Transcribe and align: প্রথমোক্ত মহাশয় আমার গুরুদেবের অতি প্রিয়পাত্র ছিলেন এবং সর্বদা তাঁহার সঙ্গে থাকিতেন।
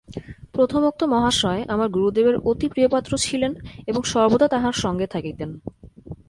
প্রথমোক্ত 0.53 1.01
মহাশয় 1.03 1.61
আমার 1.67 1.89
গুরুদেবের 1.89 2.35
অতি 2.45 2.67
প্রিয়পাত্র 2.69 3.11
ছিলেন 3.17 3.51
এবং 3.87 4.01
সর্বদা 4.03 4.47
তাঁহার 4.47 4.73
সঙ্গে 4.73 5.07
থাকিতেন। 5.07 5.49